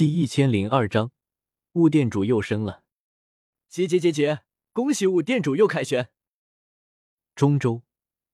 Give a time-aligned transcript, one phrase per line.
[0.00, 1.10] 第一千零二章，
[1.74, 2.84] 雾店主又升了。
[3.68, 4.40] 节节节节，
[4.72, 6.08] 恭喜雾店主又凯旋！
[7.34, 7.82] 中州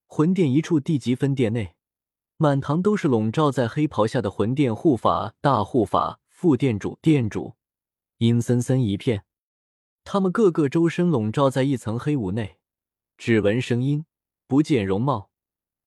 [0.06, 1.74] 魂殿一处地级分殿内，
[2.36, 7.56] 满堂都是笼罩在黑袍下的魂殿护法、大护法、副店主、店主，
[8.18, 9.24] 阴森森一片。
[10.04, 12.58] 他们个个周身笼罩在一层黑雾内，
[13.18, 14.06] 只闻声音，
[14.46, 15.32] 不见容貌。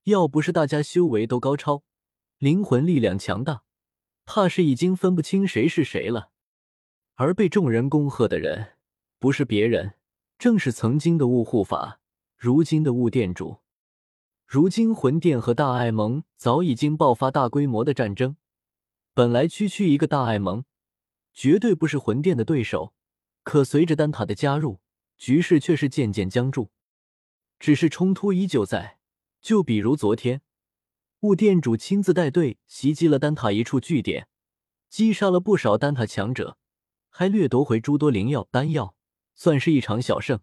[0.03, 1.83] 要不是大家修为都高超，
[2.37, 3.63] 灵魂力量强大。
[4.31, 6.29] 怕是已经分不清谁是谁了，
[7.15, 8.73] 而被众人恭贺的人，
[9.17, 9.95] 不是别人，
[10.37, 11.99] 正是曾经的雾护法，
[12.37, 13.57] 如今的雾店主。
[14.45, 18.35] 如今魂殿和大爱盟早已经爆发大规模的战争，
[19.15, 20.63] 本来区区一个大爱盟，
[21.33, 22.93] 绝对不是魂殿的对手，
[23.41, 24.79] 可随着丹塔的加入，
[25.17, 26.69] 局势却是渐渐僵住。
[27.57, 28.99] 只是冲突依旧在，
[29.41, 30.43] 就比如昨天。
[31.21, 34.29] 雾店主亲自带队袭击了丹塔一处据点，
[34.87, 36.57] 击杀了不少丹塔强者，
[37.09, 38.95] 还掠夺回诸多灵药丹药，
[39.35, 40.39] 算是一场小胜。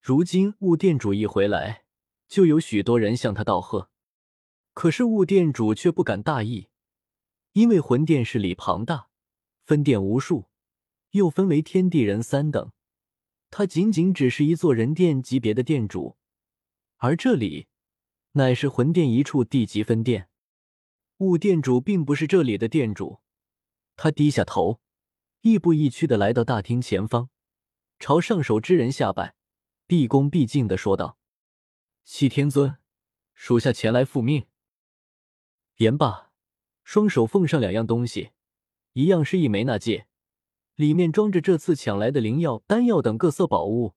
[0.00, 1.84] 如今雾店主一回来，
[2.26, 3.88] 就有许多人向他道贺。
[4.74, 6.66] 可是雾店主却不敢大意，
[7.52, 9.06] 因为魂殿势力庞大，
[9.64, 10.46] 分店无数，
[11.12, 12.72] 又分为天地人三等，
[13.50, 16.16] 他仅仅只是一座人殿级别的店主，
[16.96, 17.68] 而这里。
[18.36, 20.28] 乃是魂殿一处地级分店，
[21.18, 23.20] 雾店主并不是这里的店主。
[23.96, 24.82] 他低下头，
[25.40, 27.30] 亦步亦趋的来到大厅前方，
[27.98, 29.34] 朝上首之人下拜，
[29.86, 31.16] 毕恭毕敬的说道
[32.04, 32.76] ：“西天尊，
[33.32, 34.44] 属下前来复命。”
[35.78, 36.30] 言罢，
[36.84, 38.32] 双手奉上两样东西，
[38.92, 40.08] 一样是一枚纳戒，
[40.74, 43.94] 里面装着这次抢来的灵药、丹药等各色宝物；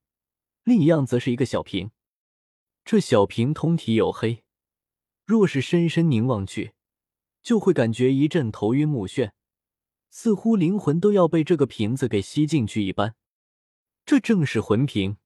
[0.64, 1.92] 另一样则是一个小瓶。
[2.92, 4.42] 这小瓶通体黝黑，
[5.24, 6.74] 若是深深凝望去，
[7.44, 9.30] 就会感觉一阵头晕目眩，
[10.10, 13.14] 似乎灵魂都要被这个瓶子给吸进去一般。
[14.08, 15.18] 这正是魂瓶，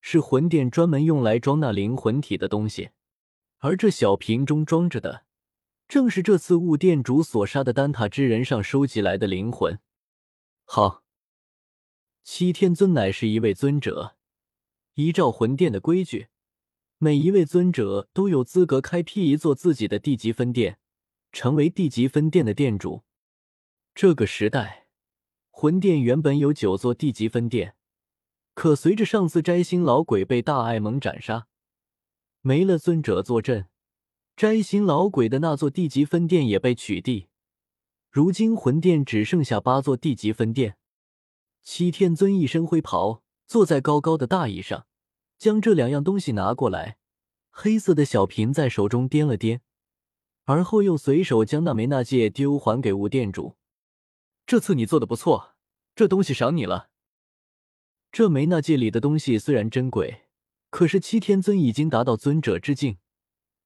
[0.00, 2.90] 是魂殿专门用来装纳灵魂体的东西。
[3.58, 5.24] 而这小瓶中装着的，
[5.88, 9.80] 正是这次雾殿主所杀的丹塔之人上收集来的灵魂。
[10.62, 11.02] 好，
[12.22, 14.16] 七天尊乃是一位尊者，
[14.94, 16.28] 依照魂殿的规矩。
[17.04, 20.78] 每一位尊者都有资格开辟一座自己的地级分店，
[21.32, 23.02] 成为地级分店的店主。
[23.94, 24.86] 这个时代，
[25.50, 27.76] 魂殿原本有九座地级分店，
[28.54, 31.46] 可随着上次摘星老鬼被大爱盟斩杀，
[32.40, 33.68] 没了尊者坐镇，
[34.34, 37.26] 摘星老鬼的那座地级分店也被取缔。
[38.10, 40.78] 如今魂殿只剩下八座地级分店。
[41.62, 44.86] 七天尊一身灰袍，坐在高高的大椅上。
[45.38, 46.98] 将这两样东西拿过来，
[47.50, 49.60] 黑色的小瓶在手中掂了掂，
[50.44, 53.56] 而后又随手将那枚纳戒丢还给吴店主。
[54.46, 55.54] 这次你做的不错，
[55.94, 56.90] 这东西赏你了。
[58.12, 60.26] 这枚纳戒里的东西虽然珍贵，
[60.70, 62.98] 可是七天尊已经达到尊者之境，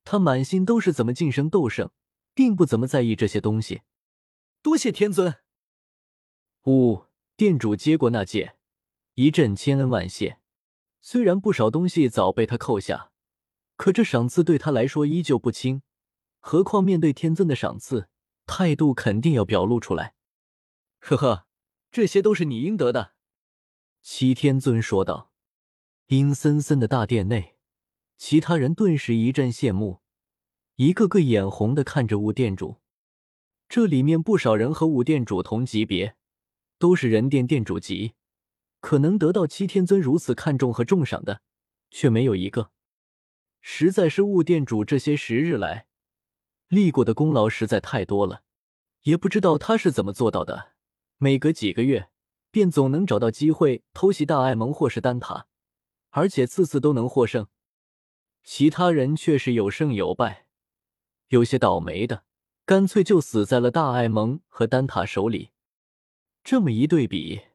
[0.04, 1.90] 他满心都是怎么晋升斗圣，
[2.32, 3.82] 并不怎么在意这些东西。
[4.62, 5.36] 多谢天尊。
[6.64, 7.04] 呜，
[7.36, 8.56] 店主接过纳戒，
[9.14, 10.37] 一阵千恩万谢。
[11.10, 13.12] 虽然不少东西早被他扣下，
[13.76, 15.80] 可这赏赐对他来说依旧不轻。
[16.38, 18.10] 何况面对天尊的赏赐，
[18.44, 20.12] 态度肯定要表露出来。
[20.98, 21.46] 呵呵，
[21.90, 23.14] 这些都是你应得的。”
[24.04, 25.32] 七天尊说道。
[26.08, 27.56] 阴森森的大殿内，
[28.18, 30.00] 其他人顿时一阵羡慕，
[30.76, 32.82] 一个个眼红的看着武店主。
[33.66, 36.16] 这里面不少人和武店主同级别，
[36.78, 38.12] 都是人殿店主级。
[38.80, 41.42] 可能得到七天尊如此看重和重赏的，
[41.90, 42.70] 却没有一个。
[43.60, 45.86] 实在是雾店主这些时日来
[46.68, 48.42] 立过的功劳实在太多了，
[49.02, 50.72] 也不知道他是怎么做到的。
[51.16, 52.10] 每隔几个月，
[52.50, 55.48] 便总能找到机会偷袭大爱盟或是丹塔，
[56.10, 57.48] 而且次次都能获胜。
[58.44, 60.46] 其他人却是有胜有败，
[61.28, 62.24] 有些倒霉的，
[62.64, 65.50] 干脆就死在了大爱盟和丹塔手里。
[66.44, 67.47] 这么一对比。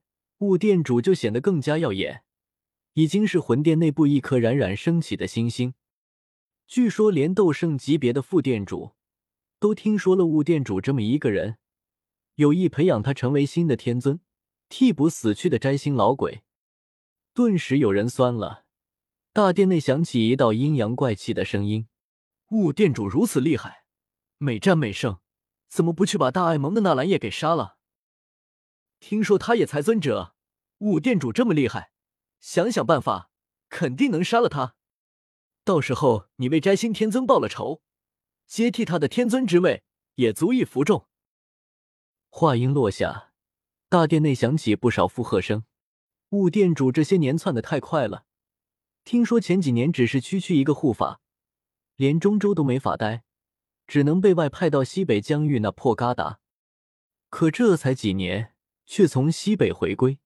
[0.43, 2.23] 雾店主就显得更加耀眼，
[2.95, 5.73] 已经是魂殿内部一颗冉冉升起的星星。
[6.67, 8.91] 据说连斗圣级别的副店主
[9.57, 11.57] 都听说了雾店主这么一个人，
[12.35, 14.19] 有意培养他成为新的天尊，
[14.67, 16.43] 替补死去的摘星老鬼。
[17.33, 18.65] 顿时有人酸了，
[19.31, 21.87] 大殿内响起一道阴阳怪气的声音
[22.51, 23.85] ：“雾店主如此厉害，
[24.39, 25.19] 每战每胜，
[25.69, 27.77] 怎么不去把大爱盟的纳兰叶给杀了？
[28.99, 30.31] 听说他也才尊者。”
[30.83, 31.91] 五店主这么厉害，
[32.41, 33.29] 想想办法，
[33.69, 34.75] 肯定能杀了他。
[35.63, 37.81] 到时候你为摘星天尊报了仇，
[38.47, 39.85] 接替他的天尊之位，
[40.15, 41.07] 也足以服众。
[42.29, 43.31] 话音落下，
[43.87, 45.63] 大殿内响起不少附和声。
[46.31, 48.25] 雾店主这些年窜的太快了，
[49.05, 51.21] 听说前几年只是区区一个护法，
[51.95, 53.23] 连中州都没法待，
[53.87, 56.39] 只能被外派到西北疆域那破旮旯。
[57.29, 58.53] 可这才几年，
[58.85, 60.19] 却从西北回归，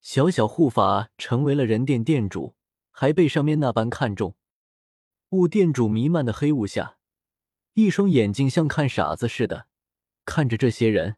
[0.00, 2.54] 小小护法成为了人殿殿主，
[2.90, 4.36] 还被上面那般看重。
[5.30, 6.98] 雾店主弥漫的黑雾下，
[7.74, 9.66] 一双眼睛像看傻子似的
[10.24, 11.16] 看着这些人。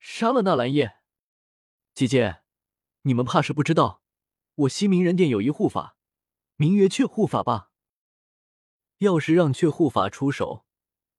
[0.00, 0.96] 杀了纳兰叶，
[1.94, 2.42] 姐姐，
[3.02, 4.02] 你们怕是不知道，
[4.54, 5.96] 我西明人殿有一护法，
[6.56, 7.70] 名曰雀护法吧？
[8.98, 10.64] 要是让雀护法出手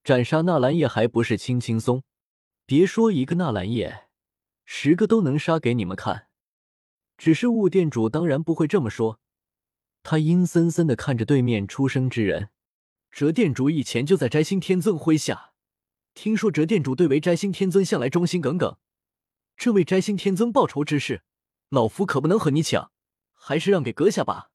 [0.03, 2.03] 斩杀纳兰叶，还不是轻轻松？
[2.65, 4.09] 别说一个纳兰叶，
[4.65, 6.27] 十个都能杀给你们看。
[7.23, 9.21] 只是雾店主当然不会这么说。
[10.03, 12.49] 他阴森森的看着对面出生之人，
[13.11, 15.53] 折殿主以前就在摘星天尊麾下，
[16.13, 18.77] 听说折殿主对为摘星天尊向来忠心耿耿，
[19.55, 21.23] 这位摘星天尊报仇之事，
[21.69, 22.91] 老夫可不能和你抢，
[23.31, 24.51] 还是让给阁下吧。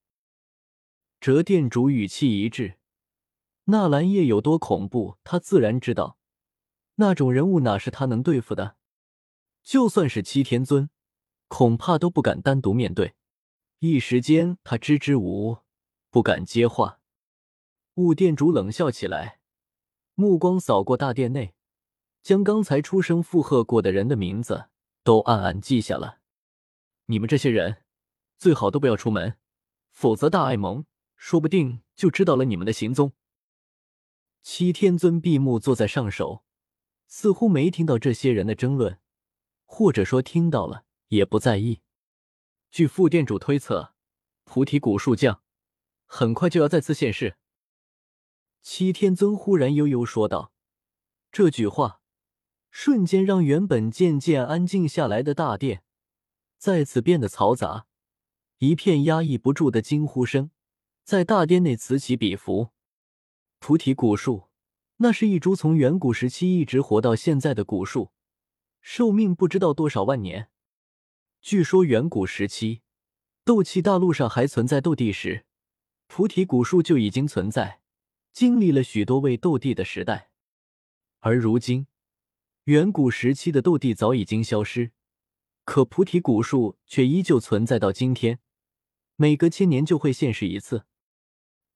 [1.22, 2.74] 折殿主语气一致，
[3.64, 6.18] 纳兰叶有多恐怖，他自然知道，
[6.96, 8.76] 那种人物哪是他能对付的，
[9.62, 10.90] 就算是七天尊，
[11.48, 13.14] 恐怕都不敢单独面对。
[13.80, 15.58] 一时间，他支支吾吾，
[16.10, 17.00] 不敢接话。
[17.94, 19.40] 雾店主冷笑起来，
[20.14, 21.54] 目光扫过大殿内，
[22.22, 24.68] 将刚才出声附和过的人的名字
[25.02, 26.20] 都暗暗记下了。
[27.06, 27.84] 你们这些人，
[28.36, 29.36] 最好都不要出门，
[29.90, 30.84] 否则大爱盟
[31.16, 33.12] 说不定就知道了你们的行踪。
[34.42, 36.44] 七天尊闭目坐在上首，
[37.06, 38.98] 似乎没听到这些人的争论，
[39.64, 41.80] 或者说听到了也不在意。
[42.70, 43.94] 据副店主推测，
[44.44, 45.42] 菩提古树将
[46.06, 47.36] 很快就要再次现世。
[48.60, 50.52] 七天尊忽然悠悠说道
[51.32, 52.00] ：“这句话
[52.70, 55.82] 瞬间让原本渐渐安静下来的大殿
[56.58, 57.86] 再次变得嘈杂，
[58.58, 60.50] 一片压抑不住的惊呼声
[61.04, 62.70] 在大殿内此起彼伏。
[63.58, 64.48] 菩提古树，
[64.96, 68.12] 那是一株从远古时期一直活到现在的古树，
[68.82, 70.50] 寿命不知道多少万年。”
[71.40, 72.82] 据说远古时期，
[73.44, 75.46] 斗气大陆上还存在斗帝时，
[76.06, 77.80] 菩提古树就已经存在，
[78.32, 80.30] 经历了许多位斗帝的时代。
[81.20, 81.86] 而如今，
[82.64, 84.92] 远古时期的斗帝早已经消失，
[85.64, 88.40] 可菩提古树却依旧存在到今天，
[89.16, 90.84] 每隔千年就会现世一次。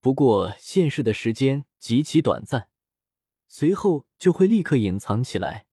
[0.00, 2.68] 不过现世的时间极其短暂，
[3.48, 5.66] 随后就会立刻隐藏起来，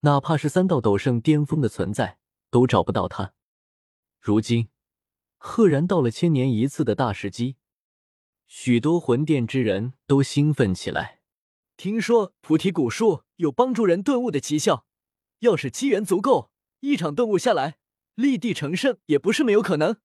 [0.00, 2.19] 哪怕是三道斗圣巅峰的存在。
[2.50, 3.32] 都找不到他。
[4.18, 4.68] 如今，
[5.38, 7.56] 赫然到了千年一次的大时机，
[8.46, 11.20] 许多魂殿之人都兴奋起来。
[11.76, 14.84] 听说菩提古树有帮助人顿悟的奇效，
[15.38, 16.50] 要是机缘足够，
[16.80, 17.78] 一场顿悟下来，
[18.14, 19.96] 立地成圣也不是没有可能。